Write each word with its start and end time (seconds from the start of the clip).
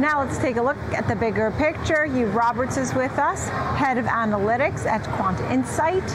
Now 0.00 0.20
let's 0.20 0.38
take 0.38 0.56
a 0.56 0.62
look 0.62 0.76
at 0.92 1.08
the 1.08 1.16
bigger 1.16 1.50
picture. 1.52 2.04
Hugh 2.04 2.26
Roberts 2.26 2.76
is 2.76 2.94
with 2.94 3.18
us, 3.18 3.48
head 3.76 3.98
of 3.98 4.06
analytics 4.06 4.86
at 4.86 5.02
Quant 5.16 5.40
Insight. 5.50 6.08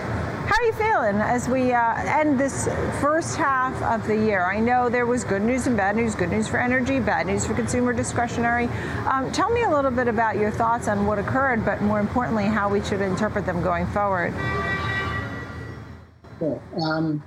How 0.45 0.55
are 0.55 0.65
you 0.65 0.73
feeling 0.73 1.21
as 1.21 1.47
we 1.47 1.71
uh, 1.71 1.95
end 2.03 2.37
this 2.37 2.67
first 2.99 3.37
half 3.37 3.81
of 3.81 4.05
the 4.05 4.15
year? 4.15 4.43
I 4.43 4.59
know 4.59 4.89
there 4.89 5.05
was 5.05 5.23
good 5.23 5.41
news 5.41 5.67
and 5.67 5.77
bad 5.77 5.95
news, 5.95 6.15
good 6.15 6.29
news 6.29 6.49
for 6.49 6.57
energy, 6.57 6.99
bad 6.99 7.27
news 7.27 7.45
for 7.45 7.53
consumer 7.53 7.93
discretionary. 7.93 8.67
Um, 9.07 9.31
tell 9.31 9.49
me 9.49 9.63
a 9.63 9.69
little 9.69 9.89
bit 9.89 10.09
about 10.09 10.35
your 10.35 10.51
thoughts 10.51 10.89
on 10.89 11.05
what 11.05 11.17
occurred, 11.17 11.63
but 11.63 11.81
more 11.81 12.01
importantly, 12.01 12.43
how 12.43 12.67
we 12.67 12.83
should 12.83 12.99
interpret 12.99 13.45
them 13.45 13.61
going 13.61 13.87
forward. 13.87 14.33
Well, 16.41 16.61
um, 16.83 17.23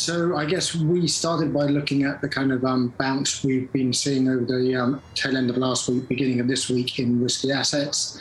so 0.00 0.34
I 0.34 0.46
guess 0.46 0.74
we 0.74 1.06
started 1.06 1.52
by 1.52 1.66
looking 1.66 2.04
at 2.04 2.22
the 2.22 2.28
kind 2.28 2.52
of 2.52 2.64
um, 2.64 2.94
bounce 2.98 3.44
we've 3.44 3.70
been 3.70 3.92
seeing 3.92 4.28
over 4.28 4.46
the 4.46 4.74
um, 4.74 5.02
tail 5.14 5.36
end 5.36 5.50
of 5.50 5.58
last 5.58 5.88
week, 5.88 6.08
beginning 6.08 6.40
of 6.40 6.48
this 6.48 6.70
week 6.70 6.98
in 6.98 7.22
risky 7.22 7.52
assets, 7.52 8.18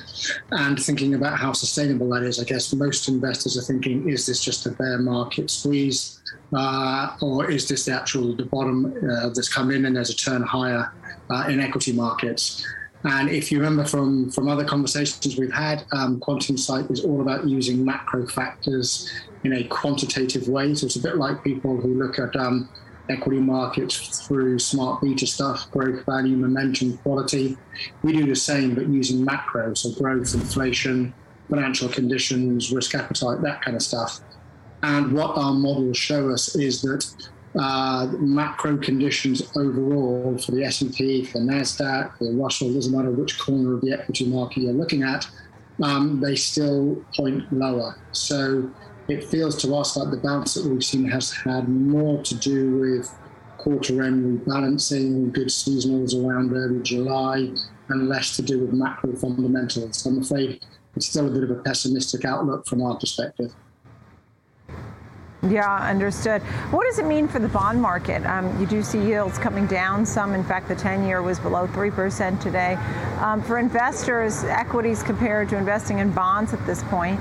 and 0.52 0.78
thinking 0.78 1.14
about 1.14 1.40
how 1.40 1.54
sustainable 1.54 2.10
that 2.10 2.24
is. 2.24 2.38
I 2.38 2.44
guess 2.44 2.74
most 2.74 3.08
investors 3.08 3.58
are 3.58 3.62
thinking, 3.62 4.10
is 4.10 4.26
this 4.26 4.44
just 4.44 4.66
a 4.66 4.72
bear 4.72 4.98
market 4.98 5.50
squeeze, 5.50 6.22
uh, 6.54 7.16
or 7.22 7.50
is 7.50 7.70
this 7.70 7.86
the 7.86 7.94
actual 7.94 8.36
the 8.36 8.46
bottom 8.46 8.94
uh, 9.10 9.30
that's 9.30 9.48
come 9.48 9.72
in 9.72 9.86
and 9.86 9.96
there's 9.96 10.10
a 10.10 10.16
turn 10.16 10.44
higher 10.44 10.92
uh, 11.30 11.46
in 11.48 11.62
equity 11.62 11.94
markets? 11.94 12.66
And 13.04 13.30
if 13.30 13.52
you 13.52 13.60
remember 13.60 13.86
from, 13.86 14.30
from 14.30 14.50
other 14.50 14.66
conversations 14.66 15.38
we've 15.38 15.54
had, 15.54 15.86
um, 15.94 16.20
Quant 16.20 16.50
Insight 16.50 16.92
is 16.92 17.06
all 17.06 17.22
about 17.22 17.48
using 17.48 17.86
macro 17.86 18.28
factors 18.28 19.10
in 19.44 19.54
a 19.54 19.64
quantitative 19.66 20.50
way. 20.50 20.76
So 20.76 20.86
it's 20.86 20.98
a 20.98 21.02
bit 21.02 21.16
like 21.16 21.44
people 21.44 21.78
who 21.78 21.94
look 21.94 22.20
at 22.20 22.36
um, 22.36 22.70
equity 23.10 23.40
markets 23.40 24.28
through 24.28 24.60
smart 24.60 25.02
beta 25.02 25.26
stuff, 25.26 25.72
growth, 25.72 26.06
value, 26.06 26.36
momentum, 26.36 26.98
quality. 26.98 27.58
We 28.04 28.14
do 28.14 28.26
the 28.28 28.36
same, 28.36 28.76
but 28.76 28.88
using 28.90 29.24
macro, 29.24 29.74
so 29.74 29.92
growth, 29.94 30.34
inflation, 30.34 31.14
financial 31.50 31.88
conditions, 31.88 32.72
risk 32.72 32.96
appetite, 32.96 33.42
that 33.42 33.62
kind 33.62 33.78
of 33.78 33.82
stuff. 33.82 34.20
And 34.84 35.14
what 35.14 35.38
our 35.38 35.54
models 35.54 35.98
show 35.98 36.30
us 36.30 36.56
is 36.56 36.82
that 36.82 37.06
uh, 37.58 38.08
macro 38.20 38.78
conditions 38.78 39.42
overall 39.56 40.38
for 40.38 40.52
the 40.52 40.64
S&P, 40.64 41.26
for 41.26 41.40
Nasdaq, 41.40 42.18
for 42.18 42.26
the 42.26 42.34
Russell, 42.34 42.74
doesn't 42.74 42.96
matter 42.96 43.12
which 43.12 43.40
corner 43.40 43.74
of 43.74 43.82
the 43.82 43.92
equity 43.94 44.26
market 44.26 44.64
you're 44.64 44.74
looking 44.74 45.04
at, 45.04 45.28
um, 45.82 46.20
they 46.20 46.36
still 46.36 47.04
point 47.16 47.52
lower. 47.52 47.96
So 48.12 48.70
it 49.08 49.24
feels 49.24 49.60
to 49.64 49.76
us 49.76 49.98
like 49.98 50.12
the 50.12 50.18
bounce 50.18 50.54
that 50.54 50.66
we've 50.66 50.84
seen 50.84 51.10
has 51.10 51.32
had 51.32 51.68
more 51.68 52.22
to 52.24 52.36
do 52.36 52.78
with 52.78 53.12
quarter 53.58 54.04
end 54.04 54.42
rebalancing, 54.42 55.34
good 55.34 55.48
seasonals 55.48 56.14
around 56.14 56.54
early 56.54 56.82
July, 56.82 57.52
and 57.90 58.08
less 58.08 58.36
to 58.36 58.42
do 58.42 58.60
with 58.60 58.74
macro 58.74 59.16
fundamentals. 59.16 60.06
I'm 60.06 60.22
afraid 60.22 60.64
it's 60.96 61.08
still 61.08 61.28
a 61.28 61.32
bit 61.32 61.44
of 61.44 61.52
a 61.52 61.62
pessimistic 61.64 62.26
outlook 62.26 62.68
from 62.68 62.82
our 62.84 62.96
perspective. 62.98 63.54
Yeah, 65.48 65.74
understood. 65.90 66.42
What 66.72 66.86
does 66.86 67.00
it 67.00 67.06
mean 67.06 67.28
for 67.28 67.40
the 67.40 67.48
bond 67.48 67.82
market? 67.82 68.26
Um, 68.26 68.60
you 68.60 68.68
do 68.68 68.84
see 68.84 69.00
yields 69.00 69.38
coming 69.38 69.68
down 69.68 70.06
some. 70.06 70.34
In 70.34 70.44
fact, 70.44 70.68
the 70.68 70.76
10 70.76 71.06
year 71.08 71.22
was 71.22 71.40
below 71.40 71.66
3% 71.68 72.42
today. 72.42 72.74
Um, 73.20 73.42
for 73.42 73.58
investors, 73.58 74.44
equities 74.44 75.02
compared 75.02 75.48
to 75.50 75.58
investing 75.58 76.00
in 76.00 76.12
bonds 76.12 76.54
at 76.54 76.66
this 76.66 76.84
point? 76.84 77.20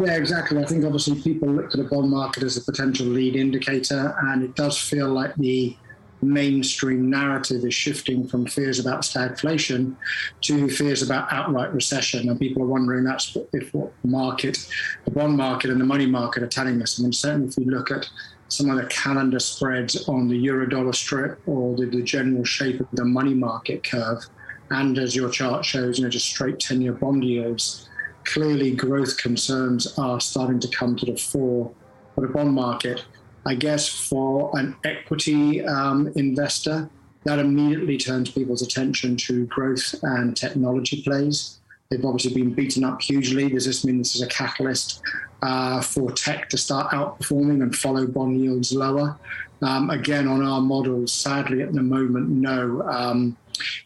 Yeah, 0.00 0.16
exactly. 0.16 0.62
I 0.62 0.64
think 0.64 0.82
obviously 0.86 1.20
people 1.20 1.48
look 1.48 1.70
to 1.72 1.76
the 1.76 1.84
bond 1.84 2.10
market 2.10 2.42
as 2.42 2.56
a 2.56 2.62
potential 2.62 3.06
lead 3.06 3.36
indicator, 3.36 4.16
and 4.22 4.42
it 4.42 4.54
does 4.54 4.78
feel 4.78 5.08
like 5.08 5.34
the 5.34 5.76
mainstream 6.22 7.10
narrative 7.10 7.64
is 7.64 7.74
shifting 7.74 8.26
from 8.26 8.46
fears 8.46 8.78
about 8.78 9.02
stagflation 9.02 9.96
to 10.42 10.68
fears 10.68 11.02
about 11.02 11.32
outright 11.32 11.72
recession. 11.74 12.28
And 12.28 12.38
people 12.38 12.62
are 12.62 12.66
wondering 12.66 13.04
that's 13.04 13.36
if 13.52 13.74
what 13.74 13.92
the 14.02 14.08
market, 14.08 14.66
the 15.04 15.10
bond 15.10 15.36
market 15.36 15.70
and 15.70 15.80
the 15.80 15.84
money 15.84 16.06
market 16.06 16.42
are 16.42 16.48
telling 16.48 16.80
us. 16.80 16.98
I 16.98 17.02
mean, 17.02 17.12
certainly 17.12 17.48
if 17.48 17.58
you 17.58 17.64
look 17.64 17.90
at 17.90 18.08
some 18.48 18.70
of 18.70 18.76
the 18.76 18.86
calendar 18.86 19.38
spreads 19.38 20.08
on 20.08 20.28
the 20.28 20.36
euro 20.36 20.68
dollar 20.68 20.92
strip 20.92 21.40
or 21.46 21.76
the, 21.76 21.86
the 21.86 22.02
general 22.02 22.44
shape 22.44 22.80
of 22.80 22.86
the 22.92 23.04
money 23.04 23.34
market 23.34 23.82
curve, 23.82 24.24
and 24.70 24.98
as 24.98 25.16
your 25.16 25.30
chart 25.30 25.64
shows, 25.64 25.98
you 25.98 26.04
know, 26.04 26.10
just 26.10 26.26
straight 26.26 26.58
10 26.58 26.80
year 26.80 26.92
bond 26.92 27.24
yields 27.24 27.88
clearly 28.24 28.74
growth 28.74 29.16
concerns 29.16 29.98
are 29.98 30.20
starting 30.20 30.60
to 30.60 30.68
come 30.68 30.96
to 30.96 31.06
the 31.06 31.16
fore 31.16 31.72
for 32.14 32.26
the 32.26 32.32
bond 32.32 32.52
market. 32.52 33.04
I 33.44 33.54
guess 33.54 33.88
for 33.88 34.56
an 34.58 34.76
equity 34.84 35.64
um, 35.64 36.12
investor, 36.14 36.88
that 37.24 37.38
immediately 37.38 37.98
turns 37.98 38.30
people's 38.30 38.62
attention 38.62 39.16
to 39.16 39.46
growth 39.46 39.94
and 40.02 40.36
technology 40.36 41.02
plays. 41.02 41.58
They've 41.90 42.04
obviously 42.04 42.34
been 42.34 42.54
beaten 42.54 42.84
up 42.84 43.02
hugely. 43.02 43.50
Does 43.50 43.66
this 43.66 43.84
mean 43.84 43.98
this 43.98 44.14
is 44.14 44.22
a 44.22 44.26
catalyst 44.26 45.02
uh, 45.42 45.80
for 45.82 46.10
tech 46.10 46.48
to 46.50 46.58
start 46.58 46.92
outperforming 46.92 47.62
and 47.62 47.76
follow 47.76 48.06
bond 48.06 48.40
yields 48.40 48.72
lower? 48.72 49.16
Um, 49.60 49.90
again, 49.90 50.26
on 50.26 50.44
our 50.44 50.60
models, 50.60 51.12
sadly 51.12 51.62
at 51.62 51.72
the 51.72 51.82
moment, 51.82 52.28
no. 52.28 52.82
Um, 52.82 53.36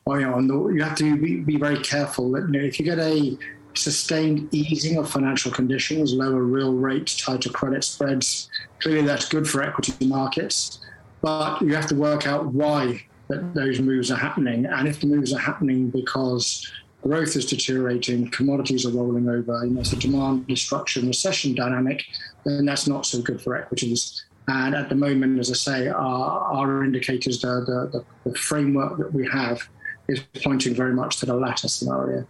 well, 0.06 0.20
you, 0.20 0.26
know, 0.26 0.68
you 0.68 0.82
have 0.82 0.96
to 0.98 1.16
be, 1.16 1.40
be 1.40 1.58
very 1.58 1.80
careful 1.80 2.30
that 2.32 2.42
you 2.42 2.52
know, 2.52 2.60
if 2.60 2.78
you 2.78 2.84
get 2.84 2.98
a 2.98 3.36
sustained 3.76 4.52
easing 4.52 4.98
of 4.98 5.10
financial 5.10 5.50
conditions, 5.50 6.12
lower 6.12 6.42
real 6.42 6.74
rates, 6.74 7.16
tighter 7.16 7.50
credit 7.50 7.84
spreads. 7.84 8.48
Clearly, 8.80 9.06
that's 9.06 9.28
good 9.28 9.48
for 9.48 9.62
equity 9.62 10.06
markets, 10.06 10.80
but 11.22 11.60
you 11.60 11.74
have 11.74 11.86
to 11.86 11.94
work 11.94 12.26
out 12.26 12.46
why 12.46 13.04
that 13.28 13.54
those 13.54 13.80
moves 13.80 14.10
are 14.10 14.16
happening. 14.16 14.66
And 14.66 14.86
if 14.86 15.00
the 15.00 15.06
moves 15.06 15.32
are 15.32 15.38
happening 15.38 15.90
because 15.90 16.70
growth 17.02 17.36
is 17.36 17.46
deteriorating, 17.46 18.30
commodities 18.30 18.86
are 18.86 18.90
rolling 18.90 19.28
over, 19.28 19.64
know, 19.66 19.80
it's 19.80 19.92
a 19.92 19.96
demand 19.96 20.46
destruction 20.46 21.06
recession 21.06 21.54
dynamic, 21.54 22.04
then 22.44 22.64
that's 22.66 22.86
not 22.86 23.06
so 23.06 23.20
good 23.20 23.40
for 23.40 23.56
equities. 23.56 24.24
And 24.48 24.74
at 24.74 24.88
the 24.88 24.94
moment, 24.94 25.40
as 25.40 25.50
I 25.50 25.54
say, 25.54 25.88
our, 25.88 26.52
our 26.52 26.84
indicators, 26.84 27.40
the, 27.40 27.90
the, 27.92 28.04
the 28.28 28.38
framework 28.38 28.98
that 28.98 29.12
we 29.12 29.28
have, 29.28 29.68
is 30.08 30.20
pointing 30.44 30.74
very 30.74 30.94
much 30.94 31.16
to 31.16 31.26
the 31.26 31.34
latter 31.34 31.66
scenario. 31.66 32.26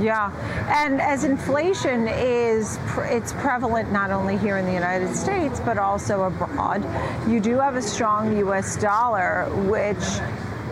Yeah, 0.00 0.32
and 0.68 1.00
as 1.00 1.22
inflation 1.22 2.08
is, 2.08 2.78
it's 2.98 3.32
prevalent 3.34 3.92
not 3.92 4.10
only 4.10 4.36
here 4.36 4.58
in 4.58 4.66
the 4.66 4.72
United 4.72 5.14
States, 5.14 5.60
but 5.60 5.78
also 5.78 6.24
abroad. 6.24 6.84
You 7.28 7.38
do 7.38 7.58
have 7.58 7.76
a 7.76 7.82
strong 7.82 8.36
U.S. 8.38 8.76
dollar, 8.76 9.44
which 9.68 10.02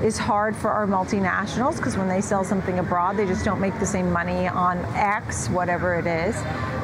is 0.03 0.19
hard 0.19 0.57
for 0.57 0.71
our 0.71 0.87
multinationals 0.87 1.77
because 1.77 1.97
when 1.97 2.09
they 2.09 2.21
sell 2.21 2.43
something 2.43 2.81
abroad, 2.81 3.17
they 3.17 3.27
just 3.27 3.45
don't 3.45 3.61
make 3.61 3.79
the 3.79 3.87
same 3.87 4.11
money 4.11 4.49
on 4.49 4.79
X, 4.97 5.49
whatever 5.49 5.95
it 5.95 6.07
is. 6.07 6.37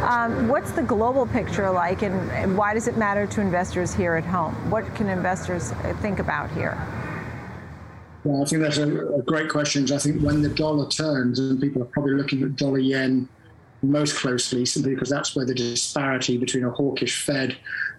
Um, 0.03 0.47
what's 0.47 0.71
the 0.71 0.83
global 0.83 1.27
picture 1.27 1.69
like, 1.69 2.03
and, 2.03 2.57
why 2.57 2.75
does 2.75 2.87
it 2.87 2.97
matter 2.97 3.27
to 3.27 3.41
investors 3.41 3.93
here 3.93 4.15
at 4.15 4.25
home? 4.25 4.55
What 4.71 4.95
can 4.95 5.09
investors 5.09 5.73
think 6.01 6.21
about 6.21 6.51
here? 6.53 6.79
Well, 8.25 8.43
I 8.43 8.47
think 8.47 8.63
that's 8.63 8.79
a, 8.79 9.15
a, 9.15 9.23
great 9.23 9.49
question. 9.49 9.91
I 9.93 9.99
think 9.99 10.23
when 10.23 10.43
the 10.43 10.49
dollar 10.49 10.89
turns, 10.89 11.39
and 11.39 11.61
people 11.61 11.83
are 11.83 11.87
probably 11.87 12.15
looking 12.15 12.43
at 12.43 12.57
dollar 12.57 12.79
yen 12.79 13.29
most 13.83 14.17
closely, 14.17 14.67
simply 14.67 14.95
because 14.95 15.09
that's 15.09 15.37
where 15.37 15.47
the 15.47 15.55
disparity 15.55 16.37
between 16.37 16.65
a 16.65 16.71
hawkish 16.71 17.25
Fed 17.25 17.57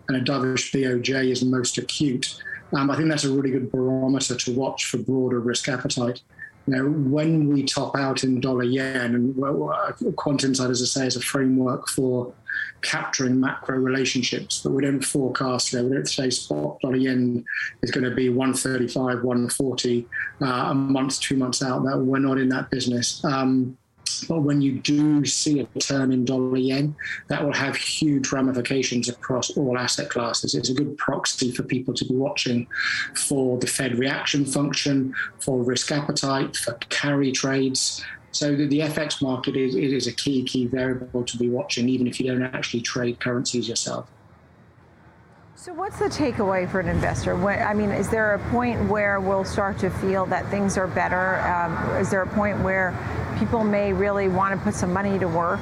and 0.08 0.18
a 0.18 0.22
dovish 0.22 0.72
BOJ 0.74 1.32
is 1.32 1.44
most 1.44 1.78
acute. 1.78 2.42
Um, 2.74 2.90
I 2.90 2.98
think 2.98 3.10
that's 3.10 3.24
a 3.24 3.32
really 3.32 3.52
good 3.52 3.72
barometer 3.72 4.36
to 4.36 4.54
watch 4.54 4.86
for 4.86 4.98
broader 4.98 5.40
risk 5.40 5.70
appetite. 5.70 6.22
You 6.70 6.76
know, 6.76 6.90
when 7.10 7.48
we 7.48 7.64
top 7.64 7.96
out 7.96 8.24
in 8.24 8.40
dollar 8.40 8.64
yen, 8.64 9.16
and 9.16 9.36
well, 9.36 9.74
Quant 10.16 10.44
Insight, 10.44 10.70
as 10.70 10.84
I 10.84 10.86
say, 10.86 11.08
is 11.08 11.16
a 11.16 11.20
framework 11.20 11.90
for 11.90 12.32
capturing 12.84 13.40
macro 13.40 13.78
relationships, 13.78 14.62
but 14.62 14.74
we 14.74 14.84
don't 14.84 15.04
forecast. 15.04 15.74
You 15.74 15.80
know, 15.80 15.86
we 15.86 15.96
don't 15.96 16.08
say 16.08 16.30
spot 16.30 16.80
dollar 16.82 16.98
yen 16.98 17.44
is 17.82 17.90
going 17.90 18.04
to 18.04 18.16
be 18.16 18.30
135, 18.30 19.24
140 19.24 20.08
uh, 20.42 20.46
a 20.46 20.76
month, 20.76 21.20
two 21.20 21.38
months 21.38 21.64
out. 21.64 21.84
That 21.86 21.98
we're 21.98 22.20
not 22.20 22.38
in 22.38 22.50
that 22.50 22.70
business. 22.70 23.26
Um, 23.26 23.76
but 24.28 24.42
when 24.42 24.62
you 24.62 24.80
do 24.80 25.26
see 25.26 25.60
a 25.60 25.80
turn 25.80 26.12
in 26.12 26.26
dollar 26.26 26.58
yen, 26.58 26.96
that 27.28 27.44
will 27.44 27.54
have 27.54 27.76
huge 27.76 28.32
ramifications 28.32 29.10
across 29.10 29.56
all 29.58 29.78
asset 29.78 30.10
classes. 30.10 30.56
It's 30.56 30.70
a 30.70 30.74
good 30.74 30.98
proxy 30.98 31.52
for 31.52 31.64
people 31.64 31.94
to 31.94 32.06
be 32.06 32.16
watching 32.16 32.68
for 33.16 33.58
the 33.58 33.68
Fed 33.68 33.98
reaction 33.98 34.46
function, 34.46 35.14
for 35.40 35.62
risk 35.64 35.92
appetite, 35.92 36.56
for 36.56 36.74
carry 36.90 37.32
trades. 37.32 38.04
So 38.32 38.56
the, 38.56 38.68
the 38.68 38.80
FX 38.82 39.22
market 39.22 39.56
is, 39.56 39.76
is 39.76 40.08
a 40.08 40.14
key, 40.14 40.44
key 40.44 40.68
variable 40.68 41.24
to 41.24 41.38
be 41.38 41.50
watching, 41.50 41.90
even 41.90 42.08
if 42.08 42.20
you 42.20 42.28
don't 42.28 42.44
actually 42.44 42.82
trade 42.82 43.20
currencies 43.20 43.68
yourself. 43.68 44.08
So, 45.60 45.74
what's 45.74 46.00
the 46.00 46.06
takeaway 46.06 46.72
for 46.72 46.80
an 46.80 46.88
investor? 46.88 47.36
I 47.50 47.74
mean, 47.74 47.92
is 47.92 48.10
there 48.10 48.34
a 48.34 48.40
point 48.50 48.88
where 48.88 49.20
we'll 49.20 49.44
start 49.44 49.78
to 49.80 49.90
feel 49.90 50.26
that 50.28 50.50
things 50.50 50.78
are 50.78 50.88
better? 50.88 51.42
Um, 51.42 51.98
is 51.98 52.10
there 52.10 52.22
a 52.22 52.28
point 52.28 52.62
where 52.62 52.92
people 53.40 53.64
may 53.64 53.94
really 53.94 54.28
want 54.28 54.58
to 54.58 54.64
put 54.64 54.74
some 54.74 54.92
money 54.92 55.18
to 55.18 55.28
work? 55.28 55.62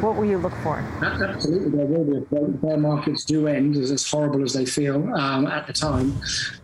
What 0.00 0.16
will 0.16 0.24
you 0.24 0.38
look 0.38 0.54
for? 0.62 0.78
Absolutely, 1.02 1.70
there 1.70 1.86
will 1.86 2.20
be. 2.20 2.56
Bear 2.56 2.76
markets 2.76 3.24
do 3.24 3.46
end, 3.46 3.76
as, 3.76 4.08
horrible 4.08 4.42
as 4.42 4.52
they 4.52 4.64
feel 4.64 5.14
um, 5.14 5.46
at 5.46 5.66
the 5.66 5.72
time. 5.72 6.12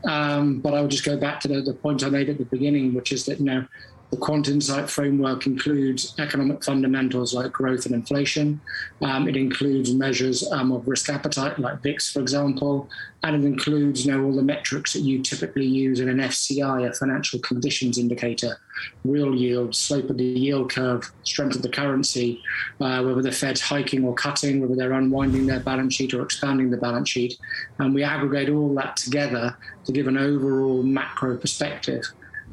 Um, 0.05 0.59
but 0.59 0.75
I 0.75 0.81
would 0.81 0.91
just 0.91 1.05
go 1.05 1.17
back 1.17 1.39
to 1.41 1.49
the, 1.49 1.61
the 1.61 1.75
point 1.75 2.03
I 2.03 2.09
made 2.09 2.29
at 2.29 2.39
the 2.39 2.45
beginning, 2.47 2.95
which 2.95 3.13
is 3.13 3.27
that 3.27 3.39
you 3.39 3.45
know 3.45 3.67
the 4.11 4.17
Quant 4.17 4.49
Insight 4.49 4.89
framework 4.89 5.47
includes 5.47 6.15
economic 6.19 6.65
fundamentals 6.65 7.35
like 7.35 7.53
growth 7.53 7.85
and 7.85 7.95
inflation. 7.95 8.59
Um, 9.03 9.29
it 9.29 9.37
includes 9.37 9.93
measures 9.93 10.51
um, 10.51 10.73
of 10.73 10.89
risk 10.89 11.11
appetite, 11.11 11.59
like 11.59 11.83
VIX, 11.83 12.11
for 12.13 12.21
example, 12.21 12.89
and 13.23 13.37
it 13.37 13.47
includes 13.47 14.07
you 14.07 14.13
know, 14.13 14.25
all 14.25 14.35
the 14.35 14.43
metrics 14.43 14.95
that 14.95 15.01
you 15.01 15.23
typically 15.23 15.67
use 15.67 16.01
in 16.01 16.09
an 16.09 16.19
FCI, 16.19 16.89
a 16.89 16.93
financial 16.95 17.39
conditions 17.41 17.99
indicator, 17.99 18.59
real 19.05 19.35
yield, 19.35 19.75
slope 19.75 20.09
of 20.09 20.17
the 20.17 20.25
yield 20.25 20.73
curve, 20.73 21.13
strength 21.25 21.57
of 21.57 21.63
the 21.63 21.69
currency, 21.69 22.43
uh, 22.81 23.03
whether 23.03 23.21
the 23.21 23.33
Fed's 23.33 23.61
hiking 23.61 24.05
or 24.05 24.15
cutting, 24.15 24.63
whether 24.63 24.75
they're 24.75 24.93
unwinding 24.93 25.47
their 25.47 25.61
balance 25.61 25.95
sheet 25.95 26.15
or 26.15 26.23
expanding 26.23 26.71
the 26.71 26.79
balance 26.79 27.11
sheet. 27.11 27.39
And 27.79 27.95
we 27.95 28.05
aggregate 28.05 28.49
all 28.49 28.75
that 28.77 28.97
together 28.97 29.55
to 29.85 29.93
give 29.93 30.07
an 30.07 30.17
overall 30.17 30.83
macro 30.83 31.37
perspective 31.37 32.05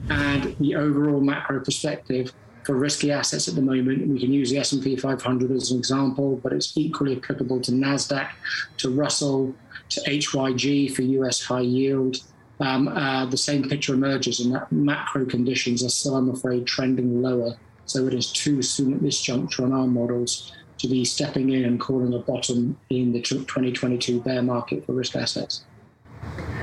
and 0.10 0.56
the 0.60 0.76
overall 0.76 1.22
macro 1.22 1.60
perspective 1.60 2.34
for 2.66 2.76
risky 2.76 3.12
assets 3.12 3.48
at 3.48 3.56
the 3.56 3.62
moment. 3.62 4.08
We 4.08 4.20
can 4.20 4.34
use 4.34 4.50
the 4.50 4.58
S&P 4.58 4.96
500 4.96 5.52
as 5.52 5.72
an 5.72 5.78
example, 5.78 6.40
but 6.44 6.52
it's 6.52 6.76
equally 6.76 7.16
applicable 7.18 7.62
to 7.62 7.72
Nasdaq, 7.72 8.30
to 8.78 8.90
Russell, 8.90 9.54
to 9.90 10.02
HYG 10.02 10.94
for 10.96 11.04
US 11.04 11.44
high 11.44 11.62
yield. 11.62 12.18
Um, 12.60 12.88
uh, 12.88 13.26
the 13.26 13.38
same 13.38 13.70
picture 13.70 13.94
emerges, 13.94 14.40
and 14.40 14.56
that 14.56 14.72
macro 14.72 15.26
conditions 15.26 15.84
are 15.84 15.90
still, 15.90 16.16
I'm 16.16 16.30
afraid, 16.30 16.66
trending 16.66 17.22
lower. 17.22 17.56
So 17.86 18.08
it 18.08 18.14
is 18.14 18.32
too 18.32 18.62
soon 18.62 18.94
at 18.94 19.02
this 19.02 19.22
juncture 19.22 19.64
on 19.64 19.74
our 19.74 19.86
models 19.86 20.52
to 20.80 20.88
be 20.88 21.06
stepping 21.06 21.52
in 21.52 21.66
and 21.66 21.80
calling 21.80 22.14
a 22.14 22.20
bottom 22.20 22.78
in 22.90 23.12
the 23.12 23.22
2022 23.22 24.22
bear 24.22 24.42
market 24.42 24.86
for 24.86 24.94
risk 24.94 25.16
assets. 25.16 25.66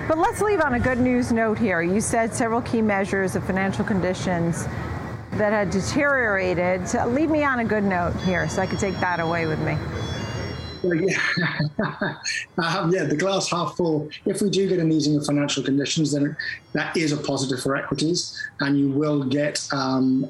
But 0.09 0.19
let's 0.19 0.41
leave 0.41 0.61
on 0.61 0.75
a 0.75 0.81
good 0.81 0.99
news 0.99 1.31
note 1.33 1.59
here. 1.59 1.81
You 1.81 2.01
said 2.01 2.35
several 2.35 2.61
key 2.63 2.83
measures 2.83 3.37
of 3.37 3.45
financial 3.45 3.85
conditions 3.85 4.67
that 5.33 5.53
had 5.53 5.71
deteriorated. 5.71 6.89
So 6.89 7.07
leave 7.07 7.31
me 7.31 7.45
on 7.45 7.61
a 7.61 7.65
good 7.65 7.85
note 7.85 8.15
here 8.23 8.49
so 8.49 8.63
I 8.63 8.67
can 8.67 8.79
take 8.79 8.99
that 8.99 9.21
away 9.21 9.47
with 9.47 9.61
me. 9.61 9.77
Yeah. 10.85 11.21
um, 12.59 12.93
yeah, 12.93 13.05
the 13.05 13.17
glass 13.17 13.49
half 13.49 13.77
full. 13.77 14.11
If 14.27 14.43
we 14.43 14.51
do 14.51 14.69
get 14.69 14.81
an 14.81 14.91
easing 14.91 15.17
of 15.17 15.25
financial 15.25 15.63
conditions, 15.63 16.13
then 16.13 16.37
that 16.73 16.97
is 16.97 17.13
a 17.13 17.17
positive 17.17 17.63
for 17.63 17.77
equities, 17.77 18.37
and 18.59 18.77
you 18.77 18.89
will 18.89 19.23
get 19.23 19.67
um, 19.73 20.29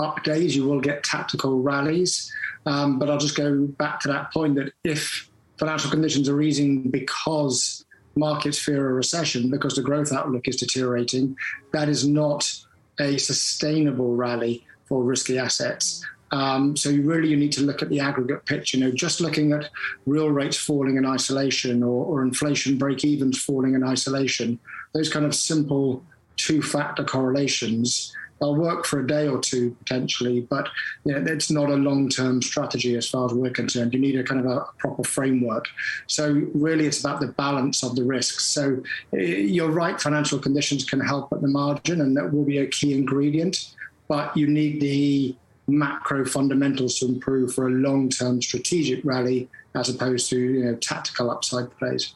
up 0.00 0.24
days, 0.24 0.56
you 0.56 0.64
will 0.64 0.80
get 0.80 1.04
tactical 1.04 1.62
rallies. 1.62 2.32
Um, 2.66 2.98
but 2.98 3.08
I'll 3.08 3.18
just 3.18 3.36
go 3.36 3.66
back 3.66 4.00
to 4.00 4.08
that 4.08 4.32
point 4.32 4.56
that 4.56 4.72
if 4.82 5.30
financial 5.58 5.90
conditions 5.90 6.28
are 6.28 6.42
easing 6.42 6.90
because 6.90 7.83
markets 8.16 8.58
fear 8.58 8.88
a 8.88 8.92
recession 8.92 9.50
because 9.50 9.74
the 9.74 9.82
growth 9.82 10.12
outlook 10.12 10.48
is 10.48 10.56
deteriorating, 10.56 11.36
that 11.72 11.88
is 11.88 12.06
not 12.06 12.52
a 13.00 13.18
sustainable 13.18 14.14
rally 14.14 14.64
for 14.86 15.02
risky 15.02 15.38
assets. 15.38 16.04
Um, 16.30 16.76
so 16.76 16.88
you 16.88 17.02
really 17.02 17.28
you 17.28 17.36
need 17.36 17.52
to 17.52 17.62
look 17.62 17.82
at 17.82 17.90
the 17.90 18.00
aggregate 18.00 18.44
picture. 18.44 18.76
You 18.76 18.84
know, 18.84 18.90
just 18.90 19.20
looking 19.20 19.52
at 19.52 19.70
real 20.06 20.30
rates 20.30 20.56
falling 20.56 20.96
in 20.96 21.06
isolation 21.06 21.82
or, 21.82 22.04
or 22.04 22.22
inflation 22.22 22.76
break 22.76 23.04
evens 23.04 23.42
falling 23.42 23.74
in 23.74 23.84
isolation, 23.84 24.58
those 24.94 25.08
kind 25.08 25.24
of 25.24 25.34
simple 25.34 26.02
two 26.36 26.60
factor 26.60 27.04
correlations 27.04 28.12
they'll 28.44 28.54
work 28.54 28.84
for 28.84 29.00
a 29.00 29.06
day 29.06 29.26
or 29.26 29.40
two 29.40 29.70
potentially, 29.80 30.42
but 30.42 30.68
you 31.04 31.12
know, 31.12 31.32
it's 31.32 31.50
not 31.50 31.70
a 31.70 31.74
long-term 31.74 32.42
strategy 32.42 32.94
as 32.94 33.08
far 33.08 33.26
as 33.26 33.32
we're 33.32 33.50
concerned. 33.50 33.94
You 33.94 34.00
need 34.00 34.18
a 34.18 34.22
kind 34.22 34.40
of 34.40 34.46
a 34.46 34.66
proper 34.78 35.02
framework. 35.02 35.66
So 36.06 36.46
really, 36.52 36.86
it's 36.86 37.00
about 37.00 37.20
the 37.20 37.28
balance 37.28 37.82
of 37.82 37.96
the 37.96 38.04
risks. 38.04 38.44
So 38.44 38.82
eh, 39.14 39.22
you're 39.56 39.70
right, 39.70 39.98
financial 40.00 40.38
conditions 40.38 40.84
can 40.84 41.00
help 41.00 41.32
at 41.32 41.40
the 41.40 41.48
margin, 41.48 42.02
and 42.02 42.16
that 42.16 42.32
will 42.32 42.44
be 42.44 42.58
a 42.58 42.66
key 42.66 42.92
ingredient. 42.92 43.74
But 44.08 44.36
you 44.36 44.46
need 44.46 44.80
the 44.82 45.34
macro 45.66 46.26
fundamentals 46.26 46.98
to 46.98 47.06
improve 47.06 47.54
for 47.54 47.68
a 47.68 47.70
long-term 47.70 48.42
strategic 48.42 49.02
rally, 49.04 49.48
as 49.74 49.88
opposed 49.88 50.28
to 50.30 50.38
you 50.38 50.64
know 50.64 50.74
tactical 50.76 51.30
upside 51.30 51.74
plays. 51.78 52.14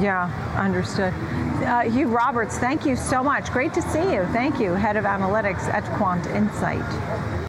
Yeah, 0.00 0.30
understood. 0.56 1.14
Uh, 1.62 1.82
Hugh 1.82 2.08
Roberts, 2.08 2.58
thank 2.58 2.84
you 2.84 2.96
so 2.96 3.22
much. 3.22 3.50
Great 3.50 3.72
to 3.74 3.82
see 3.82 4.12
you. 4.12 4.26
Thank 4.32 4.58
you, 4.58 4.72
Head 4.72 4.96
of 4.96 5.04
Analytics 5.04 5.62
at 5.72 5.84
Quant 5.96 6.26
Insight. 6.26 7.43